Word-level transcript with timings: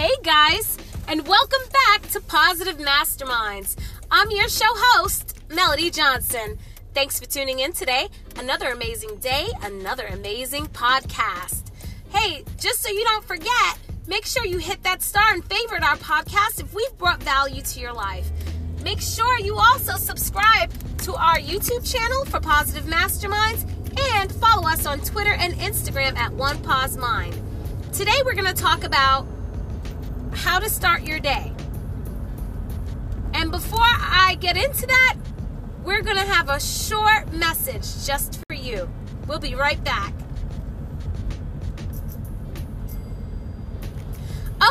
Hey 0.00 0.16
guys, 0.22 0.78
and 1.08 1.28
welcome 1.28 1.60
back 1.84 2.08
to 2.12 2.22
Positive 2.22 2.78
Masterminds. 2.78 3.76
I'm 4.10 4.30
your 4.30 4.48
show 4.48 4.64
host, 4.64 5.38
Melody 5.50 5.90
Johnson. 5.90 6.56
Thanks 6.94 7.20
for 7.20 7.26
tuning 7.26 7.58
in 7.58 7.74
today. 7.74 8.08
Another 8.38 8.70
amazing 8.70 9.16
day, 9.16 9.48
another 9.62 10.06
amazing 10.06 10.68
podcast. 10.68 11.64
Hey, 12.14 12.44
just 12.56 12.80
so 12.80 12.88
you 12.88 13.04
don't 13.04 13.26
forget, 13.26 13.78
make 14.06 14.24
sure 14.24 14.46
you 14.46 14.56
hit 14.56 14.82
that 14.84 15.02
star 15.02 15.34
and 15.34 15.44
favorite 15.44 15.82
our 15.82 15.98
podcast 15.98 16.60
if 16.60 16.72
we've 16.72 16.96
brought 16.96 17.22
value 17.22 17.60
to 17.60 17.78
your 17.78 17.92
life. 17.92 18.30
Make 18.82 19.02
sure 19.02 19.38
you 19.40 19.56
also 19.56 19.98
subscribe 19.98 20.72
to 21.00 21.12
our 21.12 21.36
YouTube 21.36 21.86
channel 21.86 22.24
for 22.24 22.40
Positive 22.40 22.84
Masterminds 22.84 23.70
and 24.14 24.32
follow 24.32 24.66
us 24.66 24.86
on 24.86 25.00
Twitter 25.00 25.34
and 25.34 25.52
Instagram 25.56 26.16
at 26.16 26.32
One 26.32 26.56
Pause 26.62 26.96
Mind. 26.96 27.38
Today 27.92 28.16
we're 28.24 28.32
going 28.32 28.46
to 28.46 28.54
talk 28.54 28.84
about 28.84 29.26
how 30.32 30.58
to 30.58 30.68
start 30.68 31.02
your 31.02 31.18
day. 31.20 31.52
And 33.34 33.50
before 33.50 33.80
I 33.82 34.36
get 34.40 34.56
into 34.56 34.86
that, 34.86 35.16
we're 35.84 36.02
going 36.02 36.16
to 36.16 36.24
have 36.24 36.48
a 36.48 36.60
short 36.60 37.32
message 37.32 38.06
just 38.06 38.42
for 38.48 38.54
you. 38.54 38.88
We'll 39.26 39.38
be 39.38 39.54
right 39.54 39.82
back. 39.82 40.12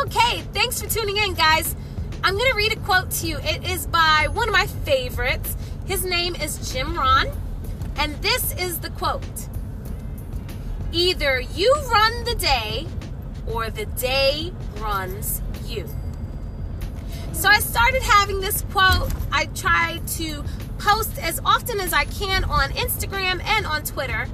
Okay, 0.02 0.42
thanks 0.52 0.80
for 0.80 0.88
tuning 0.88 1.16
in, 1.16 1.34
guys. 1.34 1.74
I'm 2.22 2.36
going 2.36 2.50
to 2.50 2.56
read 2.56 2.72
a 2.72 2.76
quote 2.76 3.10
to 3.12 3.26
you. 3.26 3.38
It 3.38 3.64
is 3.64 3.86
by 3.86 4.28
one 4.32 4.48
of 4.48 4.52
my 4.52 4.66
favorites. 4.66 5.56
His 5.86 6.04
name 6.04 6.36
is 6.36 6.72
Jim 6.72 6.96
Rohn, 6.96 7.26
And 7.96 8.14
this 8.22 8.54
is 8.56 8.78
the 8.78 8.90
quote 8.90 9.48
Either 10.92 11.40
you 11.40 11.72
run 11.90 12.24
the 12.24 12.34
day 12.34 12.86
or 13.46 13.70
the 13.70 13.86
day 13.86 14.52
runs 14.78 15.42
you. 15.70 15.88
So 17.32 17.48
I 17.48 17.58
started 17.60 18.02
having 18.02 18.40
this 18.40 18.62
quote. 18.72 19.10
I 19.32 19.46
try 19.54 20.00
to 20.18 20.44
post 20.78 21.18
as 21.18 21.40
often 21.44 21.80
as 21.80 21.92
I 21.92 22.04
can 22.04 22.44
on 22.44 22.70
Instagram 22.70 23.42
and 23.44 23.66
on 23.66 23.82
Twitter. 23.82 24.26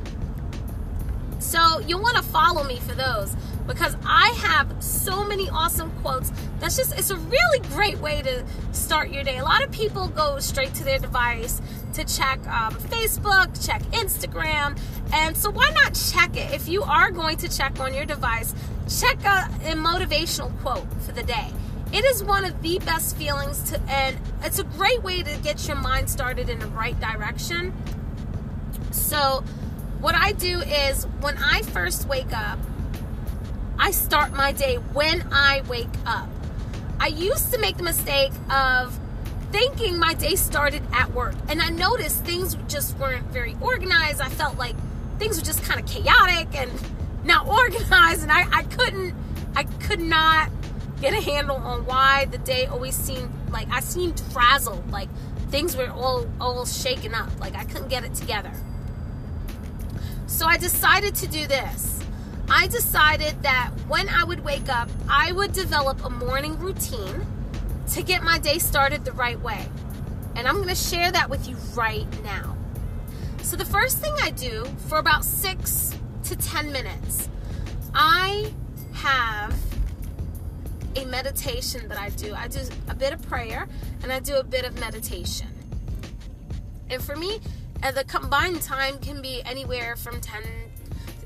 So 1.38 1.80
you'll 1.80 2.02
want 2.02 2.16
to 2.16 2.22
follow 2.22 2.64
me 2.64 2.78
for 2.80 2.94
those 2.94 3.36
because 3.66 3.96
I 4.04 4.28
have 4.38 4.82
so 4.82 5.24
many 5.24 5.48
awesome 5.50 5.90
quotes. 6.02 6.30
That's 6.60 6.76
just, 6.76 6.98
it's 6.98 7.10
a 7.10 7.16
really 7.16 7.58
great 7.70 7.98
way 7.98 8.22
to 8.22 8.44
start 8.72 9.10
your 9.10 9.24
day. 9.24 9.38
A 9.38 9.44
lot 9.44 9.62
of 9.62 9.70
people 9.70 10.08
go 10.08 10.38
straight 10.38 10.74
to 10.74 10.84
their 10.84 10.98
device 10.98 11.60
to 11.94 12.04
check 12.04 12.38
um, 12.46 12.74
Facebook, 12.74 13.66
check 13.66 13.82
Instagram. 13.92 14.78
And 15.12 15.36
so 15.36 15.50
why 15.50 15.70
not 15.74 15.94
check 15.94 16.36
it? 16.36 16.52
If 16.52 16.68
you 16.68 16.82
are 16.82 17.10
going 17.10 17.36
to 17.38 17.48
check 17.48 17.78
on 17.80 17.94
your 17.94 18.04
device, 18.04 18.54
check 19.00 19.22
a, 19.24 19.50
a 19.64 19.74
motivational 19.74 20.56
quote 20.60 20.86
for 21.02 21.12
the 21.12 21.22
day. 21.22 21.50
It 21.92 22.04
is 22.04 22.22
one 22.22 22.44
of 22.44 22.62
the 22.62 22.78
best 22.80 23.16
feelings 23.16 23.70
to, 23.70 23.80
and 23.82 24.16
it's 24.42 24.58
a 24.58 24.64
great 24.64 25.02
way 25.02 25.22
to 25.22 25.36
get 25.38 25.66
your 25.68 25.76
mind 25.76 26.10
started 26.10 26.48
in 26.48 26.58
the 26.58 26.66
right 26.68 26.98
direction. 27.00 27.72
So, 28.90 29.44
what 30.00 30.14
I 30.14 30.32
do 30.32 30.60
is 30.60 31.04
when 31.20 31.38
I 31.38 31.62
first 31.62 32.08
wake 32.08 32.36
up, 32.36 32.58
I 33.86 33.92
start 33.92 34.32
my 34.32 34.50
day 34.50 34.78
when 34.94 35.28
I 35.30 35.62
wake 35.68 35.86
up. 36.04 36.28
I 36.98 37.06
used 37.06 37.52
to 37.52 37.58
make 37.60 37.76
the 37.76 37.84
mistake 37.84 38.32
of 38.50 38.98
thinking 39.52 39.96
my 39.96 40.12
day 40.12 40.34
started 40.34 40.82
at 40.92 41.12
work, 41.12 41.36
and 41.48 41.62
I 41.62 41.68
noticed 41.68 42.24
things 42.24 42.56
just 42.66 42.98
weren't 42.98 43.26
very 43.26 43.56
organized. 43.60 44.20
I 44.20 44.28
felt 44.28 44.58
like 44.58 44.74
things 45.20 45.38
were 45.38 45.44
just 45.44 45.62
kind 45.62 45.78
of 45.78 45.86
chaotic 45.86 46.52
and 46.56 46.68
not 47.22 47.46
organized, 47.62 48.24
and 48.24 48.32
I, 48.32 48.48
I 48.50 48.64
couldn't, 48.64 49.14
I 49.54 49.62
could 49.62 50.00
not 50.00 50.50
get 51.00 51.12
a 51.12 51.20
handle 51.20 51.58
on 51.58 51.86
why 51.86 52.24
the 52.24 52.38
day 52.38 52.66
always 52.66 52.96
seemed 52.96 53.32
like 53.52 53.68
I 53.70 53.78
seemed 53.78 54.18
frazzled, 54.32 54.90
like 54.90 55.08
things 55.50 55.76
were 55.76 55.90
all 55.90 56.26
all 56.40 56.66
shaken 56.66 57.14
up, 57.14 57.38
like 57.38 57.54
I 57.54 57.62
couldn't 57.62 57.88
get 57.88 58.02
it 58.02 58.14
together. 58.14 58.50
So 60.26 60.44
I 60.44 60.56
decided 60.56 61.14
to 61.14 61.28
do 61.28 61.46
this. 61.46 61.95
I 62.48 62.68
decided 62.68 63.42
that 63.42 63.70
when 63.88 64.08
I 64.08 64.22
would 64.24 64.44
wake 64.44 64.68
up, 64.68 64.88
I 65.08 65.32
would 65.32 65.52
develop 65.52 66.04
a 66.04 66.10
morning 66.10 66.58
routine 66.58 67.26
to 67.92 68.02
get 68.02 68.22
my 68.22 68.38
day 68.38 68.58
started 68.58 69.04
the 69.04 69.12
right 69.12 69.40
way. 69.40 69.66
And 70.36 70.46
I'm 70.46 70.56
going 70.56 70.68
to 70.68 70.74
share 70.74 71.10
that 71.10 71.28
with 71.28 71.48
you 71.48 71.56
right 71.74 72.06
now. 72.22 72.56
So, 73.42 73.56
the 73.56 73.64
first 73.64 73.98
thing 73.98 74.12
I 74.22 74.30
do 74.30 74.64
for 74.88 74.98
about 74.98 75.24
six 75.24 75.96
to 76.24 76.36
10 76.36 76.72
minutes, 76.72 77.28
I 77.94 78.52
have 78.94 79.54
a 80.94 81.04
meditation 81.04 81.88
that 81.88 81.98
I 81.98 82.10
do. 82.10 82.34
I 82.34 82.48
do 82.48 82.60
a 82.88 82.94
bit 82.94 83.12
of 83.12 83.22
prayer 83.22 83.68
and 84.02 84.12
I 84.12 84.20
do 84.20 84.36
a 84.36 84.44
bit 84.44 84.64
of 84.64 84.78
meditation. 84.80 85.48
And 86.90 87.02
for 87.02 87.16
me, 87.16 87.40
the 87.82 88.04
combined 88.04 88.62
time 88.62 88.98
can 88.98 89.20
be 89.20 89.42
anywhere 89.44 89.96
from 89.96 90.20
10 90.20 90.42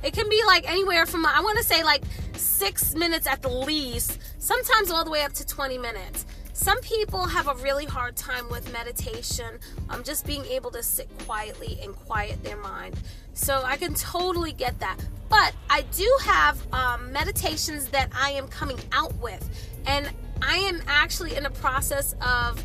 it 0.03 0.13
can 0.13 0.29
be 0.29 0.43
like 0.47 0.71
anywhere 0.71 1.07
from, 1.07 1.27
I 1.27 1.41
want 1.41 1.59
to 1.59 1.65
say 1.65 1.83
like 1.83 2.03
six 2.35 2.95
minutes 2.95 3.27
at 3.27 3.43
the 3.43 3.49
least, 3.49 4.19
sometimes 4.39 4.91
all 4.91 5.05
the 5.05 5.11
way 5.11 5.23
up 5.23 5.33
to 5.35 5.47
20 5.47 5.79
minutes. 5.79 6.27
Some 6.53 6.81
people 6.81 7.27
have 7.27 7.49
a 7.49 7.55
really 7.63 7.87
hard 7.87 8.17
time 8.17 8.47
with 8.51 8.71
meditation, 8.71 9.59
um, 9.89 10.03
just 10.03 10.27
being 10.27 10.45
able 10.45 10.71
to 10.73 10.83
sit 10.83 11.09
quietly 11.21 11.79
and 11.83 11.97
quiet 11.97 12.43
their 12.45 12.59
mind. 12.59 12.97
So 13.33 13.63
I 13.65 13.79
can 13.79 13.95
totally 13.95 14.53
get 14.53 14.79
that. 14.81 14.99
But 15.31 15.55
I 15.71 15.83
do 15.97 16.19
have 16.23 16.59
um, 16.75 17.13
meditations 17.13 17.87
that 17.89 18.11
I 18.15 18.33
am 18.33 18.47
coming 18.49 18.79
out 18.93 19.15
with. 19.17 19.49
And 19.87 20.11
I 20.43 20.57
am 20.57 20.83
actually 20.87 21.35
in 21.35 21.45
the 21.45 21.51
process 21.51 22.15
of 22.21 22.63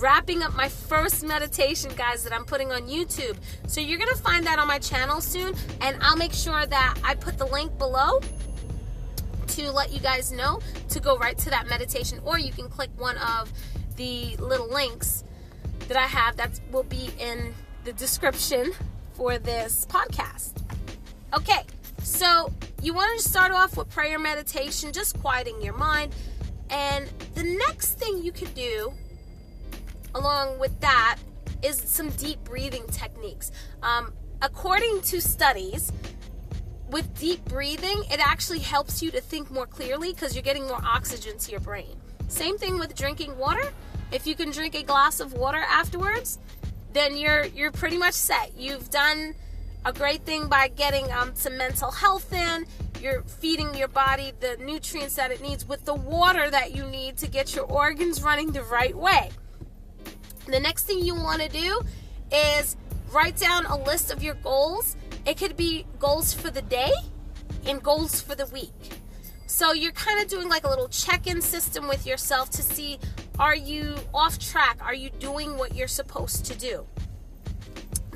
wrapping 0.00 0.42
up 0.42 0.54
my 0.54 0.68
first 0.68 1.24
meditation, 1.24 1.90
guys, 1.96 2.24
that 2.24 2.32
I'm 2.32 2.44
putting 2.44 2.72
on 2.72 2.82
YouTube. 2.82 3.36
So 3.66 3.80
you're 3.80 3.98
to 3.98 4.14
find 4.16 4.46
that 4.46 4.58
on 4.58 4.66
my 4.66 4.78
channel 4.78 5.20
soon, 5.20 5.54
and 5.80 5.96
I'll 6.00 6.16
make 6.16 6.32
sure 6.32 6.66
that 6.66 6.98
I 7.04 7.14
put 7.14 7.38
the 7.38 7.46
link 7.46 7.76
below 7.78 8.20
to 9.48 9.70
let 9.72 9.92
you 9.92 10.00
guys 10.00 10.32
know 10.32 10.60
to 10.88 11.00
go 11.00 11.16
right 11.18 11.36
to 11.38 11.50
that 11.50 11.68
meditation, 11.68 12.20
or 12.24 12.38
you 12.38 12.52
can 12.52 12.68
click 12.68 12.90
one 12.96 13.18
of 13.18 13.52
the 13.96 14.36
little 14.36 14.70
links 14.70 15.24
that 15.88 15.96
I 15.96 16.06
have 16.06 16.36
that 16.36 16.60
will 16.70 16.84
be 16.84 17.10
in 17.18 17.54
the 17.84 17.92
description 17.92 18.72
for 19.14 19.38
this 19.38 19.86
podcast. 19.90 20.62
Okay, 21.34 21.62
so 22.02 22.52
you 22.82 22.94
want 22.94 23.20
to 23.20 23.28
start 23.28 23.52
off 23.52 23.76
with 23.76 23.90
prayer 23.90 24.18
meditation, 24.18 24.92
just 24.92 25.20
quieting 25.20 25.60
your 25.60 25.76
mind. 25.76 26.14
And 26.70 27.08
the 27.34 27.42
next 27.42 27.94
thing 27.94 28.22
you 28.22 28.32
can 28.32 28.52
do 28.52 28.92
along 30.14 30.58
with 30.58 30.78
that 30.80 31.18
is 31.62 31.76
some 31.76 32.10
deep 32.10 32.42
breathing 32.44 32.86
techniques. 32.88 33.52
Um, 33.82 34.12
according 34.42 35.02
to 35.02 35.20
studies, 35.20 35.92
with 36.90 37.18
deep 37.18 37.44
breathing, 37.44 38.02
it 38.10 38.20
actually 38.20 38.58
helps 38.58 39.02
you 39.02 39.10
to 39.12 39.20
think 39.20 39.50
more 39.50 39.66
clearly 39.66 40.12
because 40.12 40.34
you're 40.34 40.42
getting 40.42 40.66
more 40.66 40.80
oxygen 40.84 41.38
to 41.38 41.50
your 41.50 41.60
brain. 41.60 41.96
Same 42.28 42.58
thing 42.58 42.78
with 42.78 42.94
drinking 42.96 43.36
water. 43.38 43.72
If 44.12 44.26
you 44.26 44.34
can 44.34 44.50
drink 44.50 44.74
a 44.74 44.82
glass 44.82 45.20
of 45.20 45.32
water 45.32 45.58
afterwards, 45.58 46.38
then 46.92 47.16
you're 47.16 47.44
you're 47.44 47.70
pretty 47.70 47.96
much 47.96 48.14
set. 48.14 48.52
You've 48.56 48.90
done 48.90 49.34
a 49.84 49.92
great 49.92 50.22
thing 50.22 50.48
by 50.48 50.68
getting 50.68 51.10
um, 51.12 51.32
some 51.34 51.56
mental 51.56 51.90
health 51.90 52.32
in. 52.32 52.66
You're 53.00 53.22
feeding 53.22 53.74
your 53.74 53.88
body 53.88 54.32
the 54.40 54.56
nutrients 54.60 55.14
that 55.14 55.30
it 55.30 55.40
needs 55.40 55.66
with 55.66 55.84
the 55.84 55.94
water 55.94 56.50
that 56.50 56.74
you 56.74 56.84
need 56.84 57.16
to 57.18 57.28
get 57.28 57.54
your 57.54 57.64
organs 57.64 58.22
running 58.22 58.52
the 58.52 58.62
right 58.64 58.94
way. 58.94 59.30
The 60.50 60.58
next 60.60 60.82
thing 60.82 61.04
you 61.04 61.14
want 61.14 61.40
to 61.42 61.48
do 61.48 61.80
is 62.32 62.76
write 63.12 63.36
down 63.36 63.66
a 63.66 63.76
list 63.76 64.10
of 64.10 64.22
your 64.22 64.34
goals. 64.34 64.96
It 65.24 65.36
could 65.38 65.56
be 65.56 65.86
goals 65.98 66.34
for 66.34 66.50
the 66.50 66.62
day 66.62 66.90
and 67.66 67.82
goals 67.82 68.20
for 68.20 68.34
the 68.34 68.46
week. 68.46 68.72
So 69.46 69.72
you're 69.72 69.92
kind 69.92 70.20
of 70.20 70.28
doing 70.28 70.48
like 70.48 70.64
a 70.64 70.68
little 70.68 70.88
check 70.88 71.26
in 71.26 71.40
system 71.40 71.86
with 71.86 72.06
yourself 72.06 72.50
to 72.50 72.62
see 72.62 72.98
are 73.38 73.54
you 73.54 73.94
off 74.12 74.38
track? 74.38 74.78
Are 74.82 74.94
you 74.94 75.10
doing 75.18 75.56
what 75.56 75.74
you're 75.74 75.88
supposed 75.88 76.44
to 76.46 76.58
do? 76.58 76.86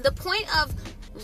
The 0.03 0.13
point 0.13 0.47
of 0.61 0.75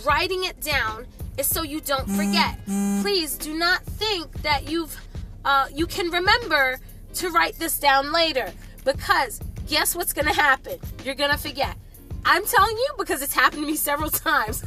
writing 0.07 0.45
it 0.45 0.61
down 0.61 1.07
is 1.37 1.47
so 1.47 1.63
you 1.63 1.81
don't 1.81 2.09
forget. 2.09 2.59
Please 3.03 3.37
do 3.37 3.53
not 3.53 3.83
think 3.83 4.43
that 4.43 4.71
you've 4.71 4.97
uh, 5.45 5.67
you 5.75 5.87
can 5.87 6.11
remember 6.11 6.79
to 7.15 7.31
write 7.31 7.59
this 7.59 7.79
down 7.79 8.13
later 8.13 8.53
because 8.85 9.41
guess 9.71 9.95
what's 9.95 10.13
going 10.13 10.27
to 10.27 10.35
happen? 10.35 10.79
You're 11.05 11.15
going 11.15 11.31
to 11.31 11.39
forget. 11.39 11.77
I'm 12.25 12.45
telling 12.45 12.77
you 12.77 12.89
because 12.99 13.23
it's 13.23 13.33
happened 13.33 13.63
to 13.63 13.67
me 13.69 13.77
several 13.77 14.11
times. 14.11 14.65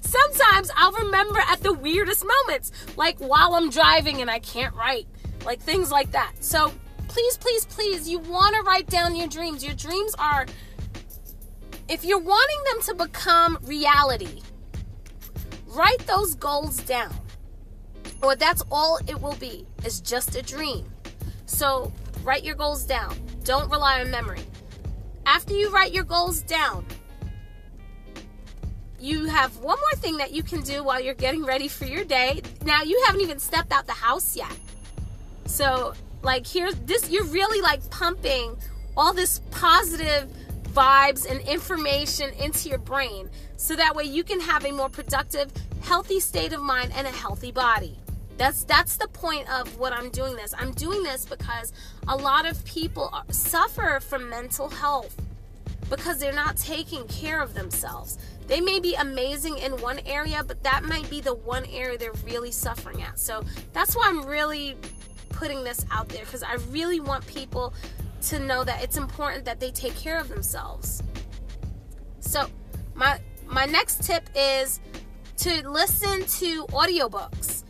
Sometimes 0.00 0.70
I'll 0.74 0.92
remember 0.92 1.38
at 1.38 1.62
the 1.62 1.74
weirdest 1.74 2.24
moments, 2.24 2.72
like 2.96 3.18
while 3.18 3.54
I'm 3.54 3.68
driving 3.68 4.22
and 4.22 4.30
I 4.30 4.38
can't 4.38 4.74
write, 4.74 5.06
like 5.44 5.60
things 5.60 5.92
like 5.92 6.12
that. 6.12 6.32
So 6.40 6.72
please, 7.08 7.36
please, 7.36 7.66
please, 7.66 8.08
you 8.08 8.18
want 8.18 8.56
to 8.56 8.62
write 8.62 8.86
down 8.86 9.14
your 9.14 9.28
dreams. 9.28 9.62
Your 9.62 9.74
dreams 9.74 10.14
are, 10.18 10.46
if 11.88 12.02
you're 12.02 12.18
wanting 12.18 12.58
them 12.72 12.82
to 12.82 13.04
become 13.04 13.58
reality, 13.62 14.40
write 15.66 15.98
those 16.06 16.34
goals 16.34 16.78
down. 16.78 17.14
Or 18.22 18.34
that's 18.34 18.62
all 18.72 18.98
it 19.06 19.20
will 19.20 19.36
be, 19.36 19.66
is 19.84 20.00
just 20.00 20.36
a 20.36 20.42
dream. 20.42 20.90
So 21.44 21.92
write 22.22 22.44
your 22.44 22.54
goals 22.54 22.84
down. 22.84 23.16
Don't 23.44 23.70
rely 23.70 24.00
on 24.00 24.10
memory. 24.10 24.42
After 25.26 25.54
you 25.54 25.70
write 25.70 25.92
your 25.92 26.04
goals 26.04 26.42
down, 26.42 26.84
you 28.98 29.26
have 29.26 29.56
one 29.58 29.78
more 29.78 30.00
thing 30.00 30.18
that 30.18 30.32
you 30.32 30.42
can 30.42 30.60
do 30.60 30.84
while 30.84 31.00
you're 31.00 31.14
getting 31.14 31.44
ready 31.44 31.68
for 31.68 31.86
your 31.86 32.04
day. 32.04 32.42
Now, 32.64 32.82
you 32.82 33.02
haven't 33.06 33.22
even 33.22 33.38
stepped 33.38 33.72
out 33.72 33.86
the 33.86 33.92
house 33.92 34.36
yet. 34.36 34.54
So, 35.46 35.94
like, 36.22 36.46
here 36.46 36.70
this 36.72 37.10
you're 37.10 37.24
really 37.24 37.62
like 37.62 37.88
pumping 37.90 38.56
all 38.96 39.12
this 39.14 39.40
positive 39.50 40.28
vibes 40.72 41.28
and 41.28 41.40
information 41.48 42.30
into 42.34 42.68
your 42.68 42.78
brain 42.78 43.28
so 43.56 43.74
that 43.74 43.94
way 43.94 44.04
you 44.04 44.22
can 44.22 44.40
have 44.40 44.64
a 44.64 44.70
more 44.70 44.88
productive, 44.88 45.50
healthy 45.82 46.20
state 46.20 46.52
of 46.52 46.62
mind 46.62 46.92
and 46.94 47.06
a 47.06 47.10
healthy 47.10 47.50
body. 47.50 47.98
That's 48.40 48.64
that's 48.64 48.96
the 48.96 49.06
point 49.06 49.52
of 49.52 49.78
what 49.78 49.92
I'm 49.92 50.08
doing 50.08 50.34
this. 50.34 50.54
I'm 50.56 50.72
doing 50.72 51.02
this 51.02 51.26
because 51.26 51.74
a 52.08 52.16
lot 52.16 52.46
of 52.46 52.64
people 52.64 53.10
are, 53.12 53.24
suffer 53.30 54.00
from 54.00 54.30
mental 54.30 54.70
health 54.70 55.14
because 55.90 56.16
they're 56.16 56.32
not 56.32 56.56
taking 56.56 57.06
care 57.06 57.42
of 57.42 57.52
themselves. 57.52 58.16
They 58.46 58.62
may 58.62 58.80
be 58.80 58.94
amazing 58.94 59.58
in 59.58 59.72
one 59.82 59.98
area, 60.06 60.42
but 60.42 60.62
that 60.62 60.84
might 60.84 61.10
be 61.10 61.20
the 61.20 61.34
one 61.34 61.66
area 61.66 61.98
they're 61.98 62.14
really 62.24 62.50
suffering 62.50 63.02
at. 63.02 63.18
So 63.18 63.44
that's 63.74 63.94
why 63.94 64.04
I'm 64.06 64.24
really 64.24 64.74
putting 65.28 65.62
this 65.62 65.84
out 65.90 66.08
there 66.08 66.24
because 66.24 66.42
I 66.42 66.54
really 66.70 66.98
want 66.98 67.26
people 67.26 67.74
to 68.22 68.38
know 68.38 68.64
that 68.64 68.82
it's 68.82 68.96
important 68.96 69.44
that 69.44 69.60
they 69.60 69.70
take 69.70 69.96
care 69.96 70.18
of 70.18 70.30
themselves. 70.30 71.02
So, 72.20 72.46
my 72.94 73.20
my 73.46 73.66
next 73.66 74.02
tip 74.02 74.30
is 74.34 74.80
to 75.36 75.68
listen 75.68 76.20
to 76.20 76.64
audiobooks 76.68 77.64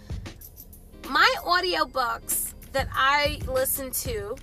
my 1.10 1.34
audiobooks 1.44 2.54
that 2.72 2.88
I 2.92 3.40
listen 3.48 3.90
to, 3.90 4.36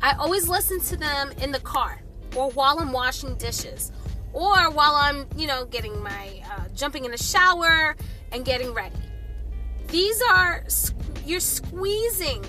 I 0.00 0.12
always 0.12 0.48
listen 0.48 0.80
to 0.82 0.96
them 0.96 1.32
in 1.42 1.50
the 1.50 1.58
car 1.58 2.00
or 2.36 2.50
while 2.50 2.78
I'm 2.78 2.92
washing 2.92 3.34
dishes 3.36 3.90
or 4.32 4.70
while 4.70 4.94
I'm, 4.94 5.26
you 5.36 5.48
know, 5.48 5.64
getting 5.64 6.00
my, 6.00 6.42
uh, 6.52 6.68
jumping 6.76 7.04
in 7.04 7.10
the 7.10 7.18
shower 7.18 7.96
and 8.30 8.44
getting 8.44 8.72
ready. 8.72 8.94
These 9.88 10.22
are, 10.30 10.64
you're 11.24 11.40
squeezing 11.40 12.44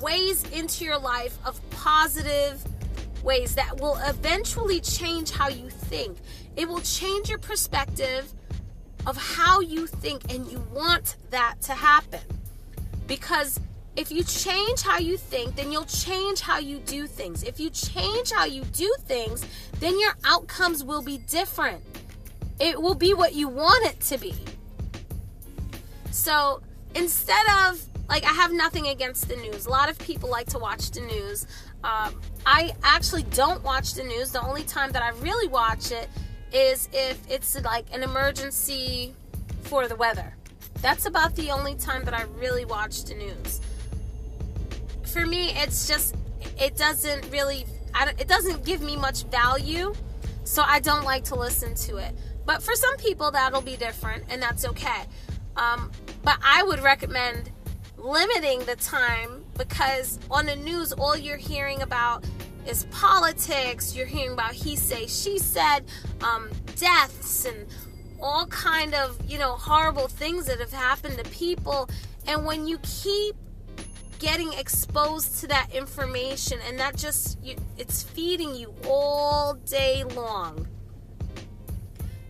ways 0.00 0.42
into 0.50 0.84
your 0.84 0.98
life 0.98 1.38
of 1.44 1.60
positive 1.70 2.64
ways 3.22 3.54
that 3.54 3.80
will 3.80 3.98
eventually 4.06 4.80
change 4.80 5.30
how 5.30 5.48
you 5.48 5.70
think. 5.70 6.18
It 6.56 6.68
will 6.68 6.80
change 6.80 7.28
your 7.28 7.38
perspective 7.38 8.32
of 9.06 9.16
how 9.16 9.60
you 9.60 9.86
think, 9.86 10.32
and 10.32 10.50
you 10.50 10.66
want 10.72 11.16
that 11.30 11.60
to 11.62 11.74
happen. 11.74 12.20
Because 13.12 13.60
if 13.94 14.10
you 14.10 14.24
change 14.24 14.80
how 14.80 14.96
you 14.96 15.18
think, 15.18 15.54
then 15.54 15.70
you'll 15.70 15.84
change 15.84 16.40
how 16.40 16.58
you 16.58 16.78
do 16.78 17.06
things. 17.06 17.42
If 17.42 17.60
you 17.60 17.68
change 17.68 18.32
how 18.32 18.46
you 18.46 18.62
do 18.62 18.90
things, 19.00 19.44
then 19.80 20.00
your 20.00 20.16
outcomes 20.24 20.82
will 20.82 21.02
be 21.02 21.18
different. 21.18 21.82
It 22.58 22.80
will 22.80 22.94
be 22.94 23.12
what 23.12 23.34
you 23.34 23.48
want 23.48 23.84
it 23.84 24.00
to 24.00 24.16
be. 24.16 24.34
So 26.10 26.62
instead 26.94 27.46
of, 27.66 27.84
like, 28.08 28.24
I 28.24 28.32
have 28.32 28.50
nothing 28.50 28.88
against 28.88 29.28
the 29.28 29.36
news. 29.36 29.66
A 29.66 29.70
lot 29.70 29.90
of 29.90 29.98
people 29.98 30.30
like 30.30 30.46
to 30.46 30.58
watch 30.58 30.90
the 30.90 31.02
news. 31.02 31.46
Um, 31.84 32.18
I 32.46 32.72
actually 32.82 33.24
don't 33.24 33.62
watch 33.62 33.92
the 33.92 34.04
news. 34.04 34.30
The 34.30 34.40
only 34.40 34.62
time 34.62 34.90
that 34.92 35.02
I 35.02 35.10
really 35.18 35.48
watch 35.48 35.92
it 35.92 36.08
is 36.50 36.88
if 36.94 37.20
it's 37.30 37.62
like 37.62 37.84
an 37.92 38.02
emergency 38.02 39.14
for 39.64 39.86
the 39.86 39.96
weather. 39.96 40.34
That's 40.82 41.06
about 41.06 41.36
the 41.36 41.50
only 41.50 41.76
time 41.76 42.04
that 42.04 42.12
I 42.12 42.24
really 42.38 42.64
watch 42.64 43.04
the 43.04 43.14
news. 43.14 43.60
For 45.04 45.24
me, 45.24 45.50
it's 45.50 45.86
just 45.86 46.16
it 46.60 46.76
doesn't 46.76 47.30
really 47.30 47.64
it 48.18 48.26
doesn't 48.26 48.64
give 48.64 48.82
me 48.82 48.96
much 48.96 49.24
value, 49.24 49.94
so 50.44 50.62
I 50.66 50.80
don't 50.80 51.04
like 51.04 51.24
to 51.24 51.36
listen 51.36 51.74
to 51.86 51.98
it. 51.98 52.14
But 52.44 52.62
for 52.62 52.74
some 52.74 52.96
people, 52.96 53.30
that'll 53.30 53.62
be 53.62 53.76
different, 53.76 54.24
and 54.28 54.42
that's 54.42 54.64
okay. 54.64 55.04
Um, 55.56 55.92
but 56.24 56.38
I 56.42 56.64
would 56.64 56.80
recommend 56.80 57.50
limiting 57.96 58.60
the 58.64 58.76
time 58.76 59.44
because 59.56 60.18
on 60.30 60.46
the 60.46 60.56
news, 60.56 60.92
all 60.92 61.16
you're 61.16 61.36
hearing 61.36 61.82
about 61.82 62.24
is 62.66 62.86
politics. 62.90 63.94
You're 63.94 64.06
hearing 64.06 64.32
about 64.32 64.52
he 64.52 64.76
say, 64.76 65.06
she 65.06 65.38
said, 65.38 65.84
um, 66.22 66.50
deaths, 66.76 67.44
and 67.44 67.66
all 68.22 68.46
kind 68.46 68.94
of 68.94 69.18
you 69.28 69.38
know 69.38 69.52
horrible 69.56 70.08
things 70.08 70.46
that 70.46 70.60
have 70.60 70.72
happened 70.72 71.18
to 71.18 71.30
people. 71.30 71.88
And 72.26 72.46
when 72.46 72.66
you 72.68 72.78
keep 72.78 73.34
getting 74.18 74.52
exposed 74.52 75.40
to 75.40 75.48
that 75.48 75.68
information 75.74 76.58
and 76.68 76.78
that 76.78 76.96
just 76.96 77.42
you, 77.42 77.56
it's 77.76 78.04
feeding 78.04 78.54
you 78.54 78.72
all 78.86 79.54
day 79.54 80.04
long 80.04 80.68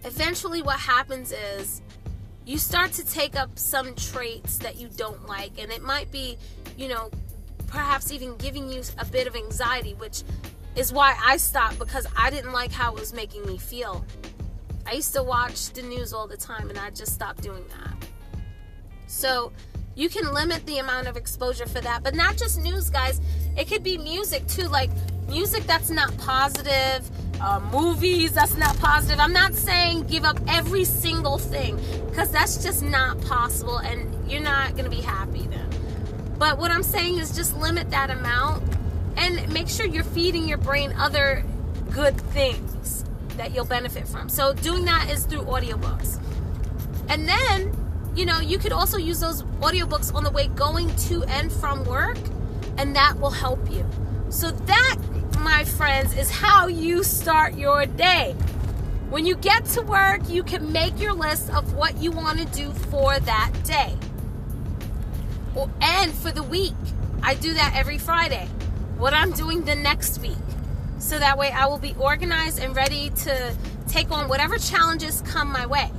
eventually 0.04 0.62
what 0.62 0.78
happens 0.78 1.32
is 1.32 1.82
you 2.44 2.58
start 2.58 2.92
to 2.92 3.06
take 3.06 3.36
up 3.36 3.56
some 3.58 3.94
traits 3.94 4.58
that 4.58 4.76
you 4.76 4.88
don't 4.96 5.26
like. 5.26 5.52
And 5.58 5.70
it 5.70 5.82
might 5.82 6.10
be 6.10 6.38
you 6.76 6.88
know 6.88 7.10
perhaps 7.66 8.12
even 8.12 8.36
giving 8.36 8.70
you 8.70 8.82
a 8.98 9.04
bit 9.04 9.26
of 9.26 9.34
anxiety 9.34 9.94
which 9.94 10.22
is 10.76 10.92
why 10.92 11.16
I 11.22 11.36
stopped 11.36 11.78
because 11.78 12.06
I 12.16 12.30
didn't 12.30 12.52
like 12.52 12.72
how 12.72 12.94
it 12.94 13.00
was 13.00 13.12
making 13.12 13.46
me 13.46 13.58
feel 13.58 14.04
I 14.86 14.94
used 14.94 15.14
to 15.14 15.22
watch 15.22 15.70
the 15.70 15.82
news 15.82 16.12
all 16.12 16.26
the 16.26 16.36
time 16.36 16.68
and 16.70 16.78
I 16.78 16.90
just 16.90 17.14
stopped 17.14 17.42
doing 17.42 17.64
that. 17.68 18.08
So 19.06 19.52
you 19.94 20.08
can 20.08 20.32
limit 20.32 20.64
the 20.66 20.78
amount 20.78 21.06
of 21.06 21.16
exposure 21.16 21.66
for 21.66 21.80
that, 21.80 22.02
but 22.02 22.14
not 22.14 22.36
just 22.36 22.60
news, 22.60 22.90
guys. 22.90 23.20
It 23.56 23.68
could 23.68 23.82
be 23.82 23.98
music 23.98 24.46
too, 24.48 24.68
like 24.68 24.90
music 25.28 25.64
that's 25.64 25.90
not 25.90 26.16
positive, 26.18 27.08
uh, 27.40 27.60
movies 27.70 28.32
that's 28.32 28.56
not 28.56 28.76
positive. 28.78 29.20
I'm 29.20 29.32
not 29.32 29.54
saying 29.54 30.04
give 30.04 30.24
up 30.24 30.38
every 30.48 30.84
single 30.84 31.38
thing 31.38 31.78
because 32.08 32.30
that's 32.30 32.62
just 32.62 32.82
not 32.82 33.20
possible 33.22 33.78
and 33.78 34.30
you're 34.30 34.42
not 34.42 34.72
going 34.72 34.84
to 34.84 34.90
be 34.90 35.02
happy 35.02 35.46
then. 35.46 35.68
But 36.38 36.58
what 36.58 36.70
I'm 36.70 36.82
saying 36.82 37.18
is 37.18 37.36
just 37.36 37.56
limit 37.58 37.90
that 37.90 38.10
amount 38.10 38.64
and 39.16 39.52
make 39.52 39.68
sure 39.68 39.86
you're 39.86 40.04
feeding 40.04 40.48
your 40.48 40.58
brain 40.58 40.92
other 40.98 41.44
good 41.90 42.18
things 42.32 42.71
that 43.36 43.54
you'll 43.54 43.64
benefit 43.64 44.06
from. 44.06 44.28
So 44.28 44.52
doing 44.52 44.84
that 44.84 45.10
is 45.10 45.24
through 45.24 45.42
audiobooks. 45.42 46.18
And 47.08 47.28
then, 47.28 47.72
you 48.14 48.26
know, 48.26 48.40
you 48.40 48.58
could 48.58 48.72
also 48.72 48.98
use 48.98 49.20
those 49.20 49.42
audiobooks 49.60 50.14
on 50.14 50.24
the 50.24 50.30
way 50.30 50.48
going 50.48 50.94
to 51.08 51.24
and 51.24 51.52
from 51.52 51.84
work, 51.84 52.18
and 52.78 52.94
that 52.96 53.18
will 53.18 53.30
help 53.30 53.70
you. 53.70 53.86
So 54.28 54.50
that, 54.50 54.96
my 55.40 55.64
friends, 55.64 56.16
is 56.16 56.30
how 56.30 56.68
you 56.68 57.02
start 57.02 57.56
your 57.56 57.86
day. 57.86 58.34
When 59.10 59.26
you 59.26 59.36
get 59.36 59.66
to 59.66 59.82
work, 59.82 60.28
you 60.28 60.42
can 60.42 60.72
make 60.72 60.98
your 60.98 61.12
list 61.12 61.50
of 61.50 61.74
what 61.74 61.98
you 61.98 62.10
want 62.10 62.38
to 62.38 62.46
do 62.46 62.72
for 62.72 63.18
that 63.18 63.52
day. 63.64 63.94
And 65.82 66.12
for 66.12 66.32
the 66.32 66.42
week, 66.42 66.74
I 67.22 67.34
do 67.34 67.52
that 67.52 67.74
every 67.76 67.98
Friday. 67.98 68.48
What 68.96 69.12
I'm 69.12 69.32
doing 69.32 69.64
the 69.64 69.74
next 69.74 70.20
week 70.20 70.36
so 71.02 71.18
that 71.18 71.36
way 71.36 71.50
I 71.50 71.66
will 71.66 71.78
be 71.78 71.94
organized 71.98 72.60
and 72.60 72.76
ready 72.76 73.10
to 73.10 73.56
take 73.88 74.12
on 74.12 74.28
whatever 74.28 74.56
challenges 74.56 75.20
come 75.26 75.52
my 75.52 75.66
way. 75.66 75.90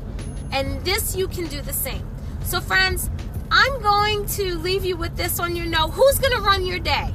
And 0.54 0.84
this 0.86 1.14
you 1.14 1.28
can 1.28 1.48
do 1.48 1.62
the 1.62 1.74
same. 1.74 2.08
So, 2.46 2.62
friends, 2.62 3.10
I'm 3.52 3.82
going 3.82 4.26
to 4.28 4.58
leave 4.58 4.86
you 4.86 4.96
with 4.96 5.18
this 5.18 5.40
on 5.40 5.58
your 5.58 5.66
note. 5.66 5.90
Who's 5.90 6.18
going 6.20 6.34
to 6.34 6.42
run 6.42 6.66
your 6.66 6.80
day? 6.80 7.14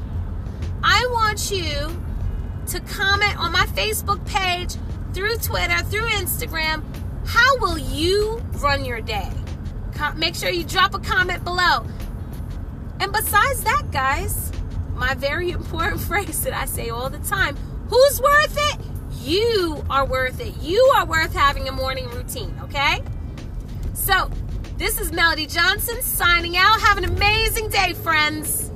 I 0.83 1.09
want 1.13 1.51
you 1.51 2.03
to 2.67 2.81
comment 2.81 3.39
on 3.39 3.53
my 3.53 3.65
Facebook 3.67 4.25
page, 4.27 4.77
through 5.15 5.39
Twitter, 5.39 5.79
through 5.85 6.09
Instagram. 6.09 6.85
How 7.27 7.57
will 7.59 7.79
you 7.79 8.45
run 8.57 8.85
your 8.85 9.01
day? 9.01 9.33
Make 10.17 10.35
sure 10.35 10.51
you 10.51 10.65
drop 10.65 10.95
a 10.95 10.99
comment 10.99 11.43
below. 11.43 11.87
And 13.01 13.13
besides 13.13 13.65
that, 13.65 13.85
guys, 13.91 14.53
my 14.95 15.15
very 15.15 15.51
important 15.61 16.03
phrase 16.03 16.43
that 16.45 16.53
I 16.53 16.67
say 16.67 16.91
all 16.91 17.09
the 17.09 17.19
time 17.21 17.57
Who's 17.89 18.21
worth 18.21 18.57
it? 18.73 18.81
You 19.23 19.85
are 19.91 20.07
worth 20.07 20.41
it. 20.41 20.55
You 20.63 20.81
are 20.97 21.07
worth 21.07 21.35
having 21.35 21.69
a 21.69 21.73
morning 21.73 22.09
routine, 22.11 22.55
okay? 22.63 23.03
So, 23.95 24.31
this 24.77 25.01
is 25.01 25.13
Melody 25.13 25.47
Johnson 25.47 26.01
signing 26.03 26.57
out. 26.57 26.81
Have 26.81 26.99
an 26.99 27.05
amazing 27.05 27.69
day, 27.69 27.95
friends. 27.95 28.71